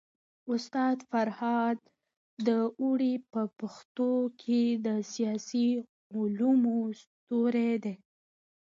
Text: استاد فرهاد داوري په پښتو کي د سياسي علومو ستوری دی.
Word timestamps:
استاد 0.53 0.97
فرهاد 1.11 1.77
داوري 2.47 3.13
په 3.31 3.41
پښتو 3.59 4.11
کي 4.41 4.61
د 4.85 4.87
سياسي 5.13 5.69
علومو 6.15 6.79
ستوری 7.01 7.73
دی. 7.83 7.95